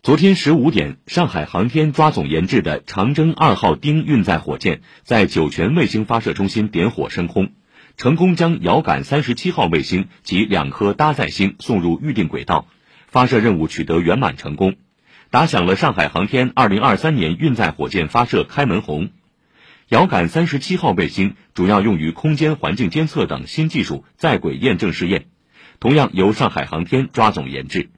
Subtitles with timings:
[0.00, 7.50] 昨天十五点上海航天抓总研制的长征二号丁运载火箭在酒泉卫星发射中心点火升空
[7.96, 12.68] 成功将遥感三十七号卫星及两颗搭载星送入预定轨道
[13.08, 14.76] 发射任务取得圆满成功。
[15.30, 19.10] 打响了上海航天二零二三年运载火箭发射开门红。
[19.88, 25.26] 遥感三十七号卫星主要用于空间环境监测等新技术在轨验证试验
[25.80, 27.90] 同样由上海航天抓总研制。